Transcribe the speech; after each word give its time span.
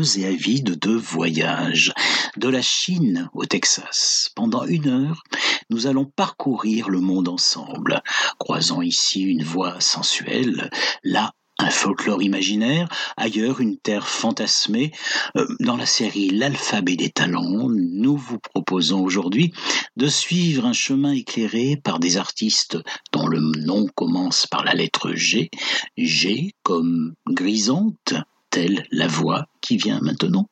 et 0.00 0.26
avides 0.26 0.78
de 0.78 0.92
voyage. 0.92 1.92
De 2.36 2.48
la 2.48 2.62
Chine 2.62 3.28
au 3.34 3.44
Texas. 3.44 4.30
Pendant 4.34 4.64
une 4.64 4.88
heure, 4.88 5.22
nous 5.68 5.86
allons 5.86 6.06
parcourir 6.06 6.88
le 6.88 7.00
monde 7.00 7.28
ensemble, 7.28 8.02
croisant 8.38 8.82
ici 8.82 9.22
une 9.22 9.42
voix 9.42 9.80
sensuelle, 9.80 10.70
là 11.04 11.32
un 11.60 11.70
folklore 11.70 12.22
imaginaire, 12.22 12.88
ailleurs 13.18 13.60
une 13.60 13.76
terre 13.76 14.08
fantasmée. 14.08 14.92
Euh, 15.36 15.46
Dans 15.60 15.76
la 15.76 15.84
série 15.84 16.30
L'alphabet 16.30 16.96
des 16.96 17.10
talents, 17.10 17.68
nous 17.68 18.16
vous 18.16 18.38
proposons 18.38 19.02
aujourd'hui 19.02 19.52
de 19.96 20.08
suivre 20.08 20.64
un 20.64 20.72
chemin 20.72 21.12
éclairé 21.12 21.76
par 21.76 21.98
des 21.98 22.16
artistes 22.16 22.78
dont 23.12 23.26
le 23.26 23.40
nom 23.40 23.86
commence 23.94 24.46
par 24.46 24.64
la 24.64 24.72
lettre 24.72 25.12
G, 25.12 25.50
G 25.98 26.54
comme 26.62 27.14
grisante, 27.26 28.14
telle 28.50 28.86
la 28.90 29.06
voix 29.06 29.46
qui 29.60 29.76
vient 29.76 30.00
maintenant. 30.00 30.48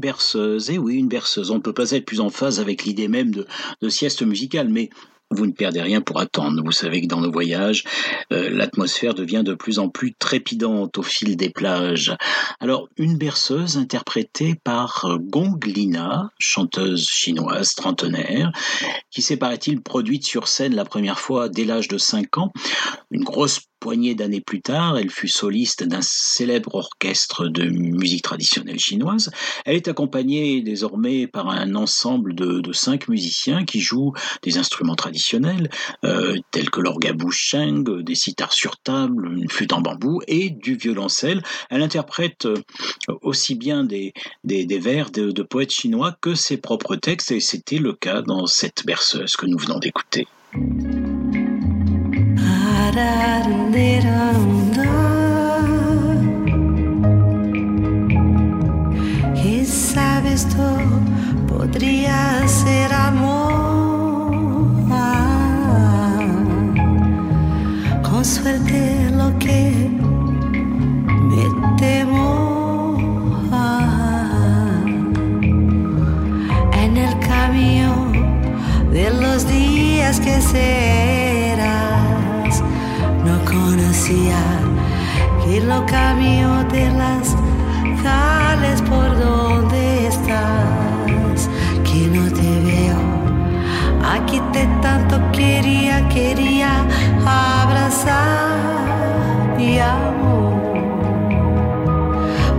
Une 0.00 0.08
berceuse, 0.12 0.70
et 0.70 0.78
oui, 0.78 0.96
une 0.96 1.08
berceuse. 1.08 1.50
On 1.50 1.56
ne 1.56 1.60
peut 1.60 1.74
pas 1.74 1.90
être 1.90 2.06
plus 2.06 2.20
en 2.20 2.30
phase 2.30 2.58
avec 2.58 2.84
l'idée 2.84 3.06
même 3.06 3.34
de, 3.34 3.88
sieste 3.90 4.22
musicale, 4.22 4.70
mais 4.70 4.88
vous 5.30 5.44
ne 5.44 5.52
perdez 5.52 5.82
rien 5.82 6.00
pour 6.00 6.20
attendre. 6.20 6.62
Vous 6.64 6.72
savez 6.72 7.02
que 7.02 7.06
dans 7.06 7.20
nos 7.20 7.30
voyages, 7.30 7.84
euh, 8.32 8.48
l'atmosphère 8.48 9.12
devient 9.12 9.42
de 9.44 9.52
plus 9.52 9.78
en 9.78 9.90
plus 9.90 10.14
trépidante 10.14 10.96
au 10.96 11.02
fil 11.02 11.36
des 11.36 11.50
plages. 11.50 12.16
Alors, 12.60 12.88
une 12.96 13.18
berceuse 13.18 13.76
interprétée 13.76 14.54
par 14.54 15.18
Gong 15.20 15.62
Lina, 15.66 16.30
chanteuse 16.38 17.06
chinoise 17.06 17.74
trentenaire, 17.74 18.52
qui 19.10 19.20
s'est, 19.20 19.36
paraît-il, 19.36 19.82
produite 19.82 20.24
sur 20.24 20.48
scène 20.48 20.74
la 20.74 20.86
première 20.86 21.20
fois 21.20 21.50
dès 21.50 21.66
l'âge 21.66 21.88
de 21.88 21.98
5 21.98 22.38
ans. 22.38 22.54
Une 23.10 23.22
grosse 23.22 23.60
poignée 23.80 24.14
d'années 24.14 24.40
plus 24.40 24.60
tard, 24.60 24.98
elle 24.98 25.10
fut 25.10 25.28
soliste 25.28 25.82
d'un 25.82 26.02
célèbre 26.02 26.74
orchestre 26.74 27.48
de 27.48 27.64
musique 27.64 28.22
traditionnelle 28.22 28.78
chinoise. 28.78 29.30
Elle 29.64 29.76
est 29.76 29.88
accompagnée 29.88 30.60
désormais 30.62 31.26
par 31.26 31.48
un 31.48 31.74
ensemble 31.74 32.34
de, 32.34 32.72
cinq 32.72 33.08
musiciens 33.08 33.64
qui 33.64 33.80
jouent 33.80 34.12
des 34.42 34.58
instruments 34.58 34.94
traditionnels, 34.94 35.70
euh, 36.04 36.36
tels 36.52 36.70
que 36.70 36.80
l'orgabou 36.80 37.30
sheng, 37.30 38.02
des 38.02 38.14
sitars 38.14 38.52
sur 38.52 38.76
table, 38.76 39.32
une 39.36 39.50
flûte 39.50 39.72
en 39.72 39.80
bambou 39.80 40.20
et 40.28 40.50
du 40.50 40.76
violoncelle. 40.76 41.42
Elle 41.70 41.82
interprète 41.82 42.46
euh, 42.46 42.56
aussi 43.22 43.54
bien 43.54 43.84
des, 43.84 44.12
vers 44.44 45.10
de 45.10 45.42
poètes 45.42 45.72
chinois 45.72 46.16
que 46.20 46.34
ses 46.34 46.58
propres 46.58 46.96
textes, 46.96 47.32
et 47.32 47.40
c'était 47.40 47.78
le 47.78 47.94
cas 47.94 48.22
dans 48.22 48.46
cette 48.46 48.84
berceuse 48.86 49.36
que 49.36 49.46
nous 49.46 49.58
venons 49.58 49.78
d'écouter. 49.78 50.26
Quizá 59.34 60.20
esto 60.26 60.76
podría 61.46 62.46
ser 62.48 62.92
amor. 62.92 64.32
Con 68.02 68.24
suerte 68.24 69.08
lo 69.12 69.38
que 69.38 69.88
me 71.30 71.44
temo 71.78 72.96
en 76.72 76.96
el 76.96 77.18
camino 77.20 78.10
de 78.90 79.10
los 79.10 79.46
días 79.46 80.18
que 80.18 80.40
serás. 80.40 80.99
Que 85.44 85.60
lo 85.60 85.86
camino 85.86 86.64
de 86.64 86.90
las 86.90 87.36
calles 88.02 88.82
por 88.82 89.16
donde 89.16 90.08
estás, 90.08 91.48
que 91.84 92.08
no 92.08 92.28
te 92.32 92.60
veo. 92.66 92.98
Aquí 94.12 94.40
te 94.52 94.66
tanto 94.82 95.20
quería, 95.30 96.08
quería 96.08 96.84
abrazar 97.24 98.56
mi 99.56 99.78
amor, 99.78 100.74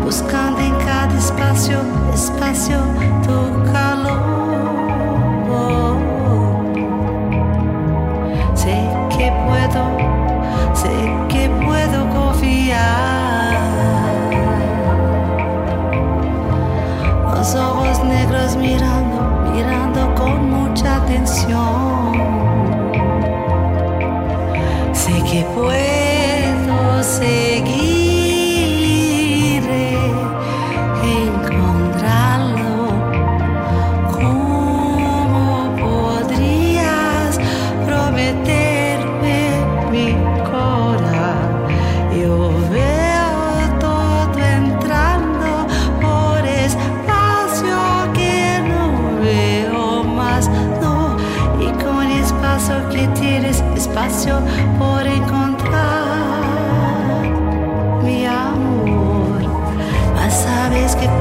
buscando 0.01 0.61
en 0.61 0.75
cada 0.85 1.17
espacio, 1.17 1.81
espacio 2.13 2.90
basket. 60.93 61.20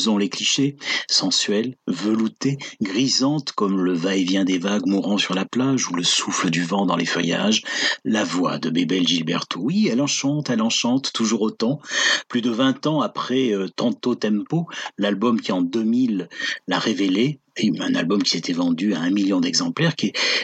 Les 0.00 0.30
clichés, 0.30 0.76
sensuelle, 1.10 1.76
veloutée, 1.86 2.56
grisante 2.80 3.52
comme 3.52 3.82
le 3.82 3.92
va-et-vient 3.92 4.44
des 4.44 4.56
vagues 4.56 4.86
mourant 4.86 5.18
sur 5.18 5.34
la 5.34 5.44
plage 5.44 5.90
ou 5.90 5.94
le 5.94 6.02
souffle 6.02 6.48
du 6.48 6.64
vent 6.64 6.86
dans 6.86 6.96
les 6.96 7.04
feuillages, 7.04 7.62
la 8.04 8.24
voix 8.24 8.58
de 8.58 8.70
Bébel 8.70 9.06
Gilberto. 9.06 9.60
Oui, 9.60 9.88
elle 9.92 10.00
enchante, 10.00 10.48
elle 10.48 10.62
enchante 10.62 11.12
toujours 11.12 11.42
autant. 11.42 11.80
Plus 12.28 12.40
de 12.40 12.50
20 12.50 12.86
ans 12.86 13.02
après 13.02 13.52
euh, 13.52 13.68
Tanto 13.68 14.14
Tempo, 14.14 14.66
l'album 14.96 15.38
qui 15.38 15.52
en 15.52 15.60
2000 15.60 16.30
l'a 16.66 16.78
révélé, 16.78 17.38
un 17.80 17.94
album 17.94 18.22
qui 18.22 18.30
s'était 18.30 18.52
vendu 18.52 18.94
à 18.94 19.00
un 19.00 19.10
million 19.10 19.40
d'exemplaires, 19.40 19.94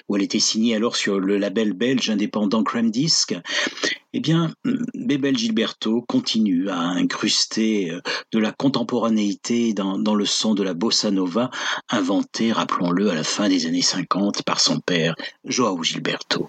où 0.08 0.16
elle 0.16 0.22
était 0.22 0.38
signée 0.38 0.74
alors 0.74 0.96
sur 0.96 1.18
le 1.18 1.38
label 1.38 1.72
belge 1.72 2.10
indépendant 2.10 2.62
Crème 2.62 2.90
Disc. 2.90 3.34
Eh 4.12 4.20
bien, 4.20 4.54
Bébel 4.94 5.36
Gilberto 5.36 6.02
continue 6.02 6.70
à 6.70 6.78
incruster 6.78 7.90
euh, 7.90 8.00
de 8.32 8.38
la 8.38 8.50
contemporanéité 8.50 9.74
dans, 9.74 9.98
dans 9.98 10.14
le 10.14 10.24
son 10.24 10.54
de 10.54 10.62
la 10.62 10.72
bossa 10.72 11.10
nova, 11.10 11.50
inventé, 11.90 12.50
rappelons-le, 12.50 13.10
à 13.10 13.14
la 13.14 13.24
fin 13.24 13.50
des 13.50 13.66
années 13.66 13.82
50 13.82 14.42
par 14.42 14.60
son 14.60 14.80
père, 14.80 15.14
Joao 15.44 15.82
Gilberto. 15.82 16.48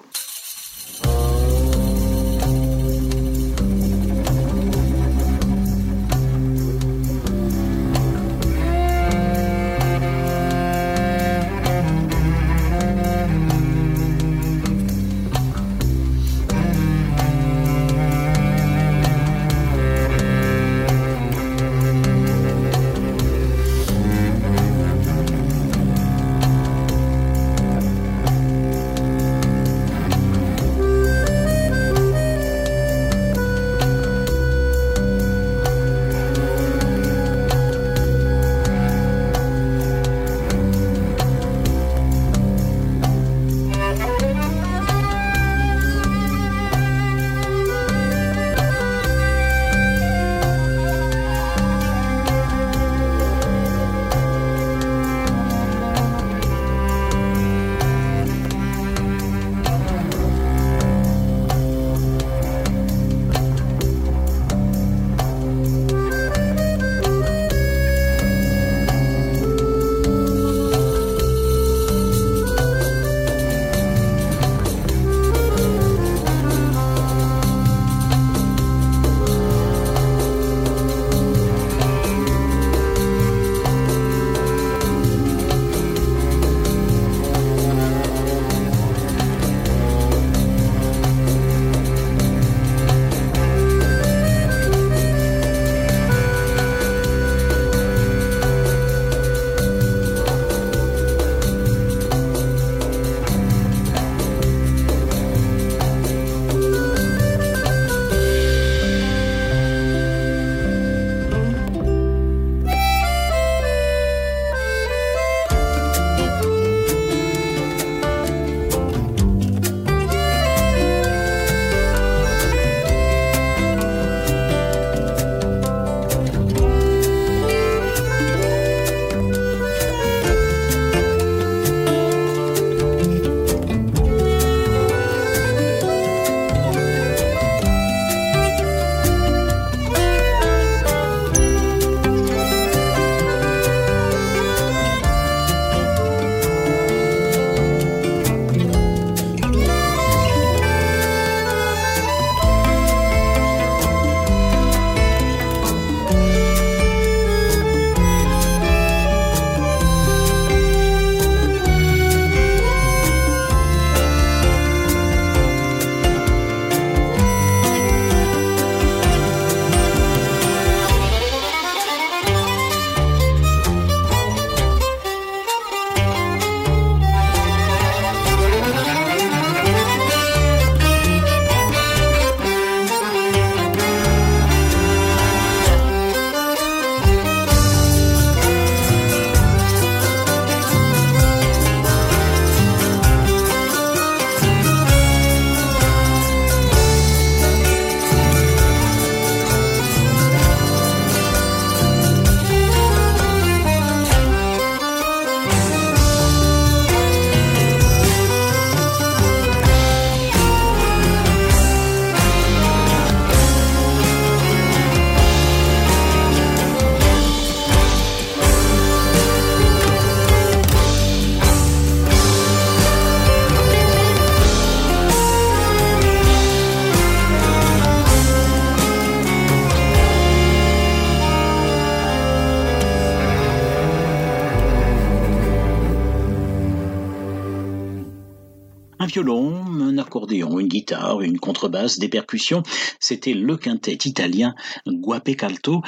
Un 239.08 239.10
violon, 239.10 239.64
un 239.80 239.98
accordéon, 240.00 240.60
une 240.60 240.68
guitare, 240.68 241.22
une 241.22 241.40
contrebasse, 241.40 241.98
des 241.98 242.10
percussions. 242.10 242.64
C'était 243.00 243.34
le 243.34 243.56
quintet 243.56 243.98
italien 244.04 244.54
Guape 244.86 245.34
Calto, 245.38 245.82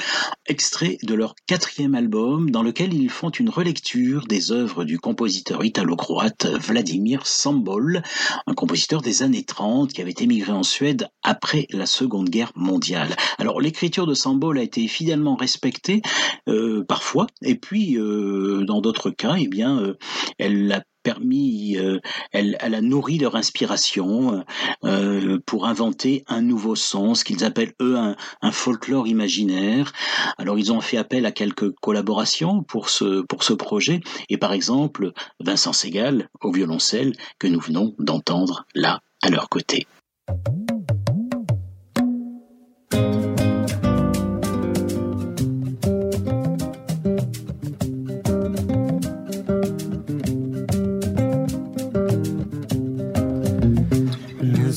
extrait 0.46 0.96
de 1.02 1.12
leur 1.12 1.34
quatrième 1.46 1.94
album 1.94 2.50
dans 2.50 2.62
lequel 2.62 2.94
ils 2.94 3.10
font 3.10 3.28
une 3.28 3.50
relecture 3.50 4.26
des 4.26 4.52
œuvres 4.52 4.84
du 4.84 4.98
compositeur 4.98 5.62
italo-croate 5.62 6.46
Vladimir 6.46 7.26
Sambol, 7.26 8.02
un 8.46 8.54
compositeur 8.54 9.02
des 9.02 9.22
années 9.22 9.44
30 9.44 9.92
qui 9.92 10.00
avait 10.00 10.14
émigré 10.18 10.52
en 10.52 10.62
Suède 10.62 11.08
après 11.22 11.66
la 11.72 11.84
Seconde 11.84 12.30
Guerre 12.30 12.52
mondiale. 12.54 13.14
Alors 13.36 13.60
l'écriture 13.60 14.06
de 14.06 14.14
Sambol 14.14 14.58
a 14.58 14.62
été 14.62 14.88
fidèlement 14.88 15.36
respectée 15.36 16.00
euh, 16.48 16.84
parfois, 16.88 17.26
et 17.42 17.56
puis 17.56 17.98
euh, 17.98 18.64
dans 18.64 18.80
d'autres 18.80 19.10
cas, 19.10 19.34
eh 19.38 19.46
bien, 19.46 19.78
euh, 19.78 19.98
elle 20.38 20.72
a 20.72 20.82
permis, 21.02 21.76
euh, 21.78 21.98
elle, 22.32 22.56
a 22.60 22.80
nourri 22.80 23.18
leur 23.18 23.36
inspiration 23.36 24.44
euh, 24.84 25.38
pour 25.46 25.66
inventer 25.66 26.24
un 26.28 26.42
nouveau 26.42 26.74
ce 27.14 27.24
qu'ils 27.24 27.44
appellent 27.44 27.74
eux 27.80 27.96
un, 27.96 28.16
un, 28.42 28.52
folklore 28.52 29.06
imaginaire. 29.06 29.92
Alors 30.38 30.58
ils 30.58 30.72
ont 30.72 30.80
fait 30.80 30.96
appel 30.96 31.26
à 31.26 31.32
quelques 31.32 31.70
collaborations 31.80 32.62
pour 32.62 32.88
ce 32.90 33.22
pour 33.22 33.42
ce 33.42 33.52
projet, 33.52 34.00
et 34.28 34.36
par 34.36 34.52
exemple 34.52 35.12
Vincent 35.40 35.72
Segal 35.72 36.28
au 36.40 36.52
violoncelle 36.52 37.12
que 37.38 37.46
nous 37.46 37.60
venons 37.60 37.94
d'entendre 37.98 38.66
là 38.74 39.00
à 39.22 39.30
leur 39.30 39.48
côté. 39.48 39.86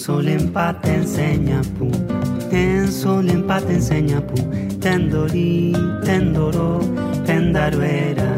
Solempa 0.04 0.78
te 0.82 0.96
enseña 0.96 1.62
pu, 1.78 1.90
en 2.52 2.92
solempa 2.92 3.62
te 3.62 3.76
enseña 3.76 4.20
pu, 4.20 4.36
tendori, 4.82 5.72
tendoro, 6.04 6.82
tendaruera. 7.26 8.32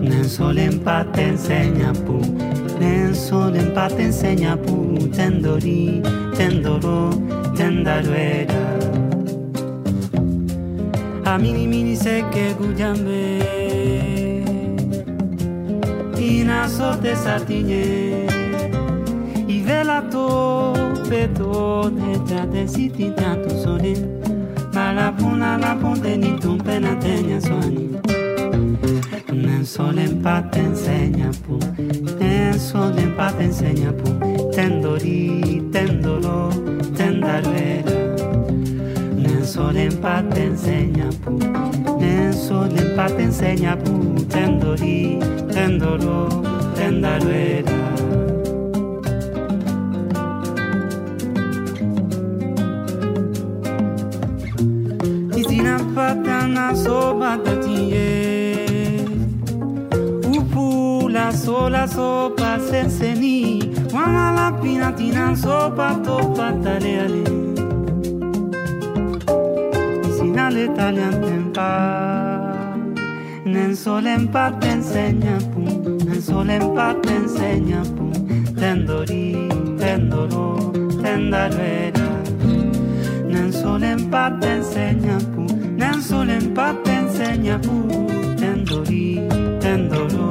En 0.00 0.24
solempa 0.24 1.04
te 1.12 1.30
enseña 1.30 1.92
pu, 2.04 2.20
en 2.80 3.16
solempa 3.16 3.88
te 3.88 4.04
enseña 4.04 4.56
pu, 4.56 5.08
tendori, 5.08 6.00
tendoro, 6.36 7.10
tendaruera. 7.56 8.64
A 11.24 11.36
mini 11.36 11.66
mini 11.66 11.96
se 11.96 12.24
que 12.32 12.54
guyambe, 12.54 13.40
y 16.16 16.44
naso 16.44 16.96
te 17.02 17.16
satiñe 17.16 18.23
la 19.84 20.00
tope 20.00 20.74
gelato 21.04 21.08
peto 21.08 21.90
deja 21.90 22.46
desiti 22.46 23.12
tanto 23.14 23.56
sole 23.58 24.20
ma 24.72 24.92
la 24.92 25.12
puna 25.12 25.58
la 25.58 25.76
ponte 25.78 26.16
ni 26.16 26.38
tu 26.38 26.56
pena 26.56 26.96
tegna 26.96 27.38
sogni 27.38 28.00
nel 29.30 29.66
sole 29.66 30.04
impate 30.04 30.58
insegna 30.58 31.30
pu. 31.46 31.58
Nel 32.18 32.58
sole 32.58 33.02
impate 33.02 33.42
insegna 33.42 33.92
pu 33.92 34.50
tendori 34.50 35.68
tendolo 35.70 36.48
tendarvera 36.94 37.92
nel 39.14 39.44
sole 39.44 39.84
impate 39.84 40.40
insegna 40.40 41.08
pu 41.22 41.36
nel 41.98 42.32
sole 42.32 42.80
impate 42.80 43.22
insegna 43.22 43.76
pu. 43.76 44.14
Tendori 44.28 45.18
tendolo 45.52 46.42
tendarvera 46.74 48.23
patana 56.64 56.76
sopa 56.76 57.38
tatinye 57.44 59.06
Upu 60.38 61.08
la 61.08 61.32
sola 61.32 61.86
sopa 61.88 62.58
senseni 62.70 63.62
Wana 63.92 64.32
la 64.32 64.52
pina 64.60 64.92
tina 64.92 65.36
sopa 65.36 65.94
topa 66.04 66.52
tale 66.62 67.00
ale 67.00 67.24
Sina 70.16 70.50
l'italian 70.50 71.14
tempa 71.22 71.70
Nen 73.44 73.76
solen 73.76 74.28
pa 74.28 74.50
te 74.58 74.68
enseña 74.68 75.38
pum. 75.52 75.98
Nen 76.06 76.22
solen 76.22 76.74
pa 76.74 76.94
te 77.02 77.14
enseña 77.14 77.82
pum. 77.94 78.10
Tendori, 78.58 79.48
tendoro, 79.78 80.72
tendaruera 81.02 82.08
Nen 83.28 83.52
solen 83.52 84.10
pa 84.10 84.30
te 84.40 84.48
enseña 84.54 85.18
pum 85.34 85.53
nen 85.76 86.02
sulen 86.02 86.54
bat 86.54 86.88
enseña 86.88 87.56
gu, 87.64 87.78
tendori, 88.40 89.20
tendoro. 89.60 90.23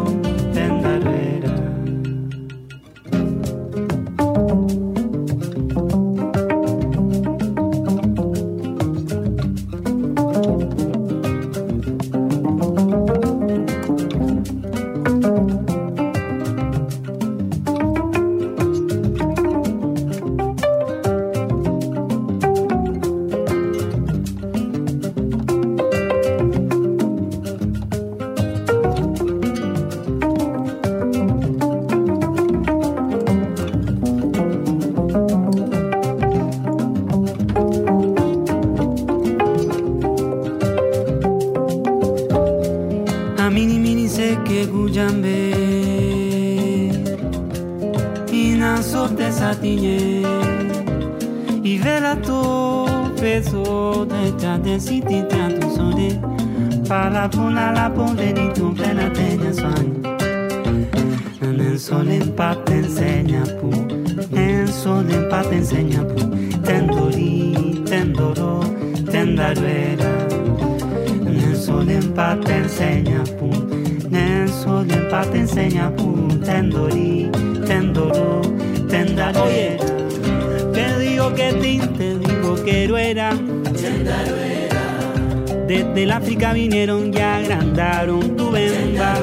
África 86.11 86.53
vinieron 86.53 87.13
y 87.13 87.17
agrandaron 87.19 88.35
tu 88.35 88.51
venda. 88.51 89.15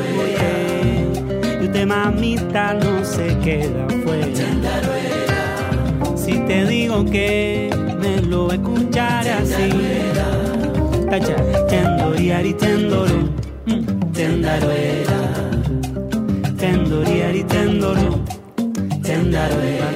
Y 1.61 1.65
usted 1.65 1.87
mamita 1.87 2.75
no 2.75 3.05
se 3.05 3.37
queda 3.39 3.87
fuera. 4.05 4.31
Si 6.17 6.39
te 6.47 6.67
digo 6.67 7.05
que 7.05 7.71
me 8.01 8.23
lo 8.23 8.53
escucharé 8.53 9.31
así. 9.31 9.71
Tacha, 11.11 11.37
tendoriari 11.69 12.55
tendoro, 12.55 13.19
mm, 13.67 14.13
tendaruera. 14.13 15.19
Tendoriari 16.57 17.43
tendoro, 17.45 18.21
tendaruera. 19.03 19.91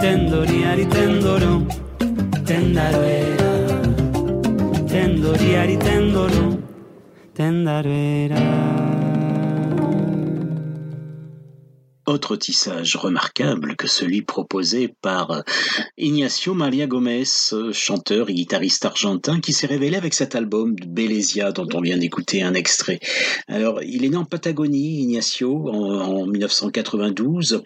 Tendoriari 0.00 0.84
tendoro, 0.86 1.62
tendaruera. 2.44 3.21
egiten 5.62 6.12
dolo 6.12 6.51
tissage 12.36 12.96
remarquable 12.96 13.76
que 13.76 13.86
celui 13.86 14.22
proposé 14.22 14.88
par 14.88 15.42
Ignacio 15.98 16.54
Maria 16.54 16.86
Gomez, 16.86 17.24
chanteur 17.72 18.30
et 18.30 18.34
guitariste 18.34 18.84
argentin 18.84 19.40
qui 19.40 19.52
s'est 19.52 19.66
révélé 19.66 19.96
avec 19.96 20.14
cet 20.14 20.34
album 20.34 20.74
Belesia 20.86 21.52
dont 21.52 21.68
on 21.74 21.80
vient 21.80 21.98
d'écouter 21.98 22.42
un 22.42 22.54
extrait. 22.54 23.00
Alors, 23.48 23.82
il 23.82 24.04
est 24.04 24.08
né 24.08 24.16
en 24.16 24.24
Patagonie, 24.24 25.02
Ignacio, 25.02 25.68
en, 25.68 26.26
1992, 26.26 27.62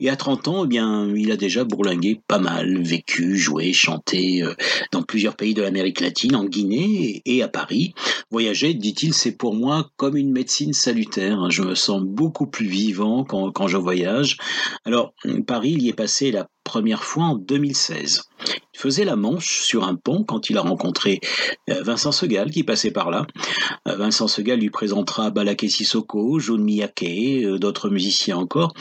et 0.00 0.10
à 0.10 0.16
30 0.16 0.48
ans, 0.48 0.64
eh 0.64 0.68
bien, 0.68 1.08
il 1.14 1.30
a 1.32 1.36
déjà 1.36 1.64
bourlingué 1.64 2.20
pas 2.26 2.38
mal, 2.38 2.82
vécu, 2.82 3.36
joué, 3.36 3.72
chanté 3.72 4.42
euh, 4.42 4.54
dans 4.92 5.02
plusieurs 5.02 5.36
pays 5.36 5.54
de 5.54 5.62
l'Amérique 5.62 6.00
latine, 6.00 6.36
en 6.36 6.44
Guinée 6.44 7.22
et 7.24 7.42
à 7.42 7.48
Paris. 7.48 7.94
Voyager, 8.30 8.74
dit-il, 8.74 9.14
c'est 9.14 9.32
pour 9.32 9.54
moi 9.54 9.90
comme 9.96 10.16
une 10.16 10.32
médecine 10.32 10.72
salutaire. 10.72 11.50
Je 11.50 11.62
me 11.62 11.74
sens 11.74 12.02
beaucoup 12.02 12.46
plus 12.46 12.66
vivant 12.66 13.24
quand, 13.24 13.50
quand 13.50 13.68
je 13.68 13.76
voyage. 13.76 14.07
Alors, 14.84 15.14
Paris, 15.46 15.72
il 15.72 15.82
y 15.82 15.88
est 15.88 15.94
passé 15.94 16.30
la 16.30 16.48
première 16.68 17.02
fois 17.02 17.24
en 17.24 17.34
2016. 17.34 18.24
Il 18.74 18.78
faisait 18.78 19.04
la 19.04 19.16
manche 19.16 19.62
sur 19.62 19.84
un 19.84 19.96
pont 19.96 20.22
quand 20.22 20.50
il 20.50 20.58
a 20.58 20.60
rencontré 20.60 21.18
euh, 21.70 21.82
Vincent 21.82 22.12
Segal 22.12 22.50
qui 22.50 22.62
passait 22.62 22.90
par 22.90 23.10
là. 23.10 23.26
Euh, 23.88 23.96
Vincent 23.96 24.28
Segal 24.28 24.60
lui 24.60 24.68
présentera 24.68 25.30
Balaké 25.30 25.68
Sissoko, 25.68 26.38
Jun 26.38 26.58
Miyake, 26.58 27.02
euh, 27.02 27.58
d'autres 27.58 27.88
musiciens 27.88 28.36
encore. 28.36 28.74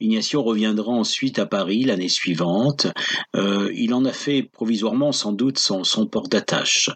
Ignacio 0.00 0.42
reviendra 0.42 0.92
ensuite 0.92 1.40
à 1.40 1.46
Paris 1.46 1.82
l'année 1.84 2.08
suivante. 2.08 2.86
il 3.34 3.92
en 3.94 4.04
a 4.04 4.12
fait 4.12 4.44
provisoirement 4.44 5.10
sans 5.10 5.32
doute 5.32 5.58
son, 5.58 5.82
port 6.06 6.28
d'attache. 6.28 6.90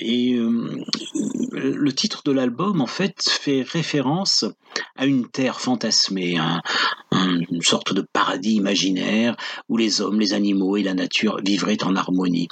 et 0.00 0.38
le 1.52 1.92
titre 1.92 2.22
de 2.24 2.32
l'album 2.32 2.80
en 2.80 2.86
fait 2.86 3.28
fait 3.28 3.62
référence 3.62 4.44
à 4.96 5.06
une 5.06 5.28
terre 5.28 5.60
fantasmée, 5.60 6.38
une 7.12 7.62
sorte 7.62 7.94
de 7.94 8.02
paradis 8.02 8.54
imaginaire 8.54 9.36
où 9.68 9.76
les 9.76 10.00
hommes, 10.00 10.20
les 10.20 10.34
animaux 10.34 10.76
et 10.76 10.82
la 10.82 10.94
nature 10.94 11.40
vivraient 11.44 11.82
en 11.82 11.96
harmonie, 11.96 12.48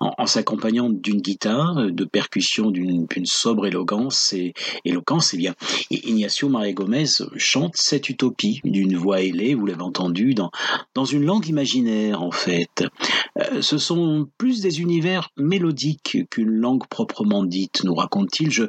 en, 0.00 0.26
s'accompagnant 0.26 0.90
d'une 0.90 1.20
guitare, 1.20 1.90
de 1.90 2.04
percussions 2.04 2.70
d'une 2.70 3.06
sobre 3.24 3.66
élégance 3.66 4.32
et 4.32 4.52
éloquence. 4.84 5.34
Eh 5.34 5.38
bien, 5.38 5.54
Ignacio 5.90 6.48
Maria 6.48 6.72
Gomez 6.72 7.04
chante 7.36 7.76
cette 7.76 8.08
utopie 8.08 8.60
d'une 8.64 8.96
voix 8.96 9.20
ailée, 9.20 9.54
vous 9.54 9.66
l'avez 9.66 9.82
entendu, 9.82 10.34
dans, 10.34 10.50
dans 10.94 11.04
une 11.04 11.24
langue 11.24 11.48
imaginaire 11.48 12.22
en 12.22 12.30
fait. 12.30 12.84
Euh, 13.38 13.62
ce 13.62 13.78
sont 13.78 14.28
plus 14.38 14.60
des 14.60 14.80
univers 14.80 15.30
mélodiques 15.36 16.18
qu'une 16.30 16.50
langue 16.50 16.86
proprement 16.88 17.44
dite, 17.44 17.84
nous 17.84 17.94
raconte-t-il. 17.94 18.50
Je, 18.50 18.64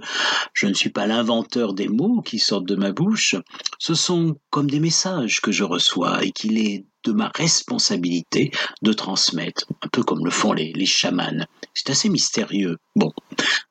je 0.53 0.67
ne 0.67 0.73
suis 0.73 0.89
pas 0.89 1.07
l'inventeur 1.07 1.73
des 1.73 1.87
mots 1.87 2.21
qui 2.21 2.39
sortent 2.39 2.67
de 2.67 2.75
ma 2.75 2.91
bouche, 2.91 3.35
ce 3.79 3.93
sont 3.93 4.37
comme 4.49 4.69
des 4.69 4.79
messages 4.79 5.24
que 5.41 5.51
je 5.51 5.63
reçois 5.63 6.23
et 6.23 6.31
qu'il 6.31 6.57
est 6.57 6.85
de 7.03 7.11
ma 7.11 7.31
responsabilité 7.35 8.51
de 8.81 8.93
transmettre, 8.93 9.65
un 9.83 9.87
peu 9.91 10.03
comme 10.03 10.25
le 10.25 10.31
font 10.31 10.53
les, 10.53 10.73
les 10.73 10.85
chamans. 10.85 11.45
C'est 11.73 11.91
assez 11.91 12.09
mystérieux. 12.09 12.77
Bon, 12.95 13.11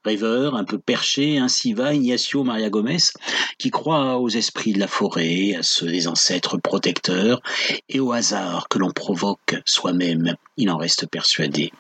rêveur, 0.05 0.55
un 0.55 0.65
peu 0.65 0.79
perché, 0.79 1.39
ainsi 1.39 1.73
va 1.73 1.95
Ignacio 1.95 2.45
Maria 2.45 2.71
Gomez, 2.71 2.99
qui 3.59 3.71
croit 3.71 4.19
aux 4.19 4.29
esprits 4.29 4.73
de 4.73 4.79
la 4.79 4.89
forêt, 4.89 5.55
à 5.57 5.63
ceux 5.63 5.89
des 5.89 6.07
ancêtres 6.07 6.59
protecteurs, 6.59 7.41
et 7.89 8.01
au 8.01 8.13
hasard 8.13 8.69
que 8.69 8.79
l'on 8.79 8.91
provoque 8.91 9.57
soi-même. 9.65 10.37
Il 10.57 10.71
en 10.71 10.77
reste 10.77 11.09
persuadé. 11.09 11.73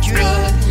good. 0.00 0.61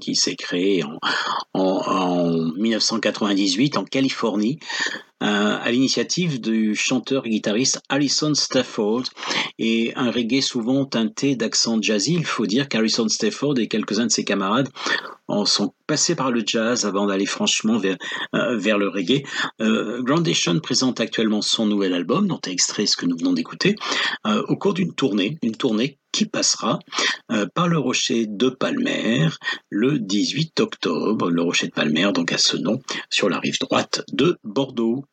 Qui 0.00 0.14
s'est 0.14 0.36
créé 0.36 0.82
en, 0.84 0.98
en, 1.52 2.52
1998 2.56 3.76
en 3.76 3.84
Californie 3.84 4.58
euh, 5.22 5.58
à 5.60 5.70
l'initiative 5.70 6.40
du 6.40 6.74
chanteur-guitariste 6.74 7.80
Harrison 7.90 8.32
Stafford 8.34 9.02
et 9.58 9.92
un 9.96 10.10
reggae 10.10 10.40
souvent 10.40 10.86
teinté 10.86 11.36
d'accent 11.36 11.80
jazzy. 11.80 12.14
Il 12.14 12.24
faut 12.24 12.46
dire 12.46 12.68
qu'Harrison 12.68 13.08
Stafford 13.08 13.58
et 13.58 13.68
quelques-uns 13.68 14.06
de 14.06 14.10
ses 14.10 14.24
camarades 14.24 14.70
en 15.28 15.44
sont 15.44 15.74
passés 15.86 16.14
par 16.14 16.30
le 16.30 16.42
jazz 16.44 16.86
avant 16.86 17.06
d'aller 17.06 17.26
franchement 17.26 17.78
vers, 17.78 17.96
euh, 18.34 18.58
le 18.58 18.88
reggae. 18.88 19.24
Euh, 19.60 20.02
Groundation 20.02 20.58
présente 20.60 21.00
actuellement 21.00 21.42
son 21.42 21.66
nouvel 21.66 21.92
album, 21.92 22.28
dont 22.28 22.40
est 22.46 22.50
extrait 22.50 22.86
ce 22.86 22.96
que 22.96 23.04
nous 23.04 23.16
venons 23.16 23.34
d'écouter, 23.34 23.76
au 24.24 24.56
cours 24.56 24.74
d'une 24.74 24.94
tournée, 24.94 25.38
une 25.42 25.56
tournée 25.56 25.98
qui 26.14 26.26
passera 26.26 26.78
euh, 27.32 27.46
par 27.52 27.66
le 27.66 27.76
rocher 27.76 28.26
de 28.26 28.48
Palmer 28.48 29.28
le 29.68 29.98
18 29.98 30.60
octobre. 30.60 31.28
Le 31.28 31.42
rocher 31.42 31.66
de 31.66 31.72
Palmer, 31.72 32.10
donc 32.14 32.30
à 32.30 32.38
ce 32.38 32.56
nom, 32.56 32.80
sur 33.10 33.28
la 33.28 33.40
rive 33.40 33.58
droite 33.58 34.04
de 34.12 34.38
Bordeaux. 34.44 35.04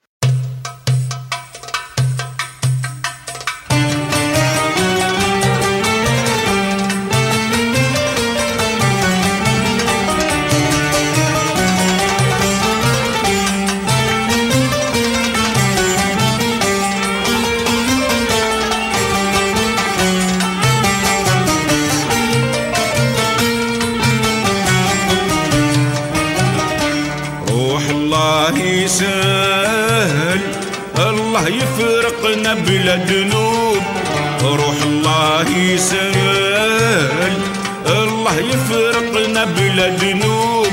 ولا 39.81 39.89
جنوب 39.97 40.67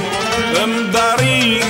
مدارين 0.66 1.64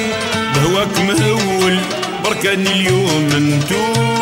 بهواك 0.54 0.98
مهول 1.00 1.78
بركاني 2.24 2.70
اليوم 2.70 3.28
نتوم 3.34 4.17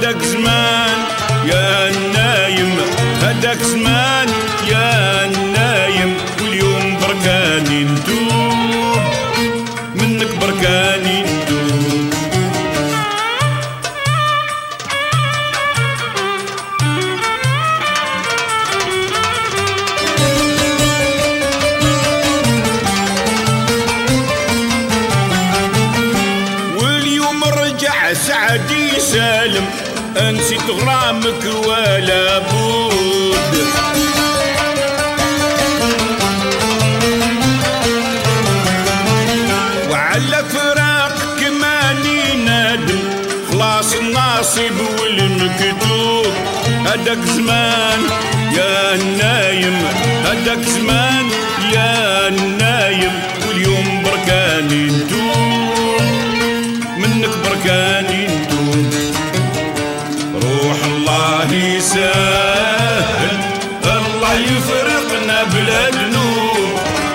ducks 0.00 0.34
هداك 46.90 47.18
زمان 47.36 48.00
يا 48.56 48.96
نايم 48.96 49.76
هداك 50.24 50.58
زمان 50.68 51.24
يا 51.74 52.30
نايم 52.58 53.12
واليوم 53.48 54.02
بركاني 54.04 54.84
ندوم 54.86 56.10
منك 56.98 57.30
بركاني 57.44 58.26
ندوم. 58.26 58.90
روح 60.42 60.78
الله 60.84 61.54
يسهل 61.54 63.36
الله 63.84 64.34
يفرقنا 64.34 65.44
بلا 65.44 65.90
ذنوب 65.90 66.70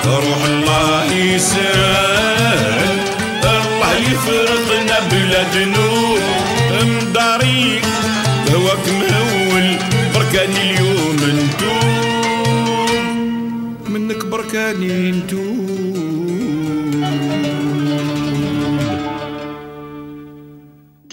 روح 0.06 0.42
الله 0.46 1.14
يسهل 1.14 2.90
الله 3.44 3.94
يفرقنا 4.12 5.00
بلا 5.12 5.42
ذنوب 5.54 5.85
turn 14.66 14.82
into 14.82 15.65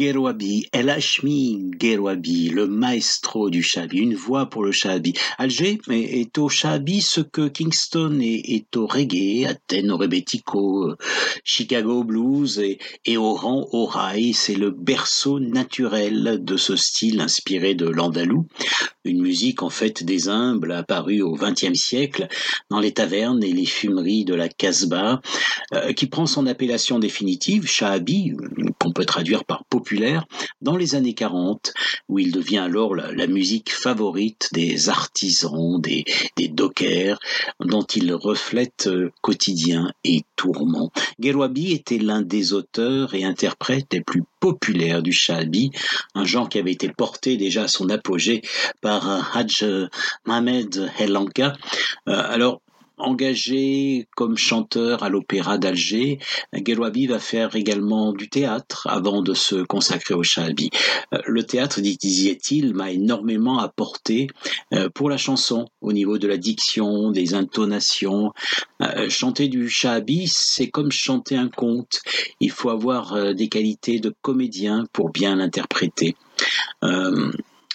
Guerouabi, 0.02 0.66
El 0.72 0.90
Hachmi 0.90 1.70
Guerouabi, 1.78 2.48
le 2.48 2.66
maestro 2.66 3.50
du 3.50 3.62
Shabi, 3.62 3.98
une 3.98 4.16
voix 4.16 4.46
pour 4.46 4.64
le 4.64 4.72
Shabi. 4.72 5.12
Alger 5.38 5.78
est 5.90 6.38
au 6.38 6.48
Shabi 6.48 7.00
ce 7.00 7.20
que 7.20 7.46
Kingston 7.46 8.18
est, 8.20 8.76
au 8.76 8.88
reggae, 8.88 9.46
Athènes 9.46 9.92
au 9.92 9.96
rebetiko, 9.96 10.96
Chicago 11.44 12.02
blues 12.02 12.58
et, 12.58 12.80
et 13.04 13.16
Oran 13.16 13.68
au 13.70 13.86
rail. 13.86 14.32
C'est 14.32 14.56
le 14.56 14.72
berceau 14.72 15.38
naturel 15.38 16.40
de 16.42 16.56
ce 16.56 16.74
style 16.74 17.20
inspiré 17.20 17.76
de 17.76 17.86
l'andalou, 17.86 18.48
une 19.04 19.22
musique 19.22 19.62
en 19.62 19.70
fait 19.70 20.02
des 20.02 20.28
humbles 20.28 20.72
apparue 20.72 21.22
au 21.22 21.36
XXe 21.36 21.78
siècle 21.78 22.26
dans 22.70 22.80
les 22.80 22.90
tavernes 22.90 23.44
et 23.44 23.52
les 23.52 23.66
fumeries 23.66 24.24
de 24.24 24.34
la 24.34 24.48
Casbah, 24.48 25.22
euh, 25.74 25.92
qui 25.92 26.08
prend 26.08 26.26
son 26.26 26.48
appellation 26.48 26.98
définitive, 26.98 27.68
Shabi, 27.68 28.32
qu'on 28.80 28.92
peut 28.92 29.04
traduire 29.04 29.44
par 29.44 29.64
populaire 29.66 29.91
dans 30.60 30.76
les 30.76 30.94
années 30.94 31.14
40, 31.14 31.72
où 32.08 32.18
il 32.18 32.32
devient 32.32 32.58
alors 32.58 32.94
la, 32.94 33.26
musique 33.26 33.72
favorite 33.72 34.48
des 34.52 34.88
artisans, 34.88 35.80
des, 35.80 36.04
dockers, 36.48 37.18
dont 37.60 37.82
il 37.82 38.12
reflète 38.12 38.88
euh, 38.88 39.10
quotidien 39.22 39.92
et 40.04 40.22
tourment. 40.36 40.90
Gerouabi 41.18 41.72
était 41.72 41.98
l'un 41.98 42.20
des 42.22 42.52
auteurs 42.52 43.14
et 43.14 43.24
interprètes 43.24 43.92
les 43.92 44.00
plus 44.00 44.24
populaires 44.40 45.02
du 45.02 45.12
shabi, 45.12 45.70
un 46.14 46.24
genre 46.24 46.48
qui 46.48 46.58
avait 46.58 46.72
été 46.72 46.88
porté 46.88 47.36
déjà 47.36 47.64
à 47.64 47.68
son 47.68 47.88
apogée 47.88 48.42
par 48.80 49.08
euh, 49.08 49.20
Hajj 49.34 49.64
Mohamed 50.26 50.90
El 50.98 51.12
Lanka. 51.12 51.54
Euh, 52.08 52.12
alors, 52.12 52.60
engagé 53.02 54.06
comme 54.16 54.36
chanteur 54.36 55.02
à 55.02 55.08
l'opéra 55.08 55.58
d'Alger, 55.58 56.18
Gerouabi 56.52 57.06
va 57.06 57.18
faire 57.18 57.56
également 57.56 58.12
du 58.12 58.28
théâtre 58.28 58.86
avant 58.90 59.22
de 59.22 59.34
se 59.34 59.56
consacrer 59.56 60.14
au 60.14 60.22
shabi. 60.22 60.70
Euh, 61.14 61.18
Le 61.26 61.42
théâtre, 61.44 61.80
disait-il, 61.80 62.74
m'a 62.74 62.90
énormément 62.90 63.58
apporté 63.58 64.28
euh, 64.74 64.88
pour 64.88 65.10
la 65.10 65.16
chanson, 65.16 65.66
au 65.80 65.92
niveau 65.92 66.18
de 66.18 66.28
la 66.28 66.36
diction, 66.36 67.10
des 67.10 67.34
intonations. 67.34 68.32
Euh, 68.82 69.08
Chanter 69.08 69.48
du 69.48 69.68
shabi, 69.68 70.28
c'est 70.28 70.68
comme 70.68 70.90
chanter 70.90 71.36
un 71.36 71.48
conte. 71.48 72.00
Il 72.40 72.50
faut 72.50 72.70
avoir 72.70 73.34
des 73.34 73.48
qualités 73.48 74.00
de 74.00 74.14
comédien 74.22 74.86
pour 74.92 75.10
bien 75.10 75.36
l'interpréter. 75.36 76.16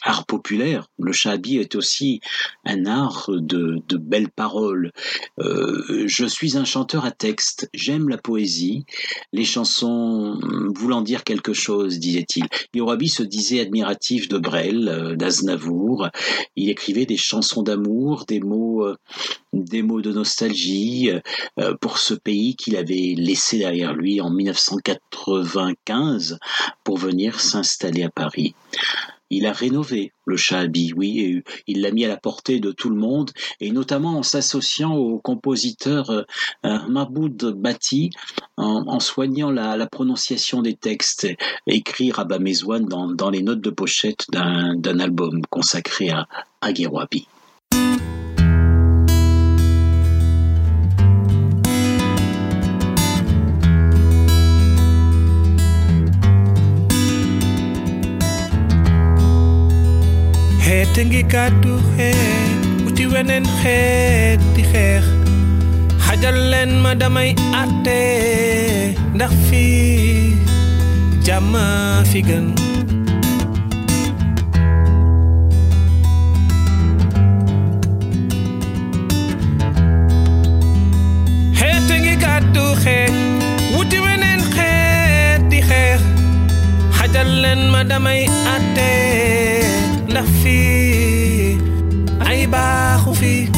Art 0.07 0.25
populaire. 0.25 0.89
Le 0.97 1.11
shabi 1.11 1.57
est 1.57 1.75
aussi 1.75 2.21
un 2.65 2.85
art 2.85 3.29
de, 3.29 3.83
belles 3.97 4.29
paroles. 4.29 4.93
Euh, 5.39 6.05
je 6.07 6.25
suis 6.25 6.57
un 6.57 6.65
chanteur 6.65 7.05
à 7.05 7.11
texte, 7.11 7.69
j'aime 7.73 8.09
la 8.09 8.17
poésie, 8.17 8.85
les 9.33 9.43
chansons 9.43 10.39
voulant 10.75 11.01
dire 11.01 11.23
quelque 11.23 11.53
chose, 11.53 11.99
disait-il. 11.99 12.45
Yorabi 12.73 13.09
se 13.09 13.23
disait 13.23 13.59
admiratif 13.59 14.29
de 14.29 14.37
Brel, 14.37 14.87
euh, 14.87 15.15
d'Aznavour. 15.15 16.07
Il 16.55 16.69
écrivait 16.69 17.05
des 17.05 17.17
chansons 17.17 17.63
d'amour, 17.63 18.23
des 18.27 18.39
mots, 18.39 18.85
euh, 18.85 18.95
des 19.51 19.81
mots 19.81 20.01
de 20.01 20.13
nostalgie 20.13 21.09
pour 21.81 21.97
ce 21.97 22.13
pays 22.13 22.55
qu'il 22.55 22.77
avait 22.77 23.15
laissé 23.17 23.57
derrière 23.57 23.93
lui 23.93 24.21
en 24.21 24.29
1995 24.29 26.37
pour 26.83 26.97
venir 26.97 27.39
s'installer 27.39 28.03
à 28.03 28.09
Paris. 28.09 28.53
Il 29.29 29.45
a 29.45 29.51
rénové 29.51 30.13
le 30.25 30.37
Shahabi, 30.37 30.93
oui, 30.95 31.19
et 31.19 31.43
il 31.67 31.81
l'a 31.81 31.91
mis 31.91 32.05
à 32.05 32.07
la 32.07 32.17
portée 32.17 32.59
de 32.59 32.71
tout 32.71 32.89
le 32.89 32.95
monde, 32.95 33.31
et 33.59 33.71
notamment 33.71 34.17
en 34.17 34.23
s'associant 34.23 34.95
au 34.95 35.19
compositeur 35.19 36.09
euh, 36.09 36.23
Mahmoud 36.63 37.53
Bati, 37.55 38.09
en, 38.57 38.99
soignant 38.99 39.51
la, 39.51 39.87
prononciation 39.87 40.61
des 40.61 40.75
textes, 40.75 41.27
écrit 41.67 42.11
Rabah 42.11 42.39
Mezouane 42.39 42.85
dans, 42.85 43.29
les 43.29 43.41
notes 43.41 43.61
de 43.61 43.69
pochette 43.69 44.25
d'un 44.29 44.99
album 44.99 45.41
consacré 45.49 46.09
à, 46.09 46.27
à. 46.61 46.71
Xeete 60.77 61.01
ngi 61.09 61.21
kàddu 61.33 61.73
xeet 61.95 62.61
uti 62.87 63.03
weneen 63.13 63.45
xeet 63.61 64.39
di 64.55 64.63
xeex 64.71 65.03
xajal 66.05 66.37
leen 66.51 66.71
ma 66.83 66.91
damay 67.01 67.29
àtte 67.61 67.99
ndax 69.15 69.33
fii 69.47 70.35
jàmm 71.25 71.53
fi 72.09 72.19
gën 72.29 72.45
xeete 81.59 81.95
ngi 82.03 82.13
kàddu 82.23 82.65
xeet 82.83 83.13
wuti 83.75 83.97
weneen 84.05 84.41
xeet 84.55 85.41
di 85.51 85.59
xeex 85.69 85.99
xajal 86.97 87.29
leen 87.41 87.61
ma 87.73 87.81
damay 87.91 88.21
àtte 88.55 88.89
la 90.17 90.23
fille 90.23 91.57
Aïba 92.19 92.97
Roufi 93.05 93.56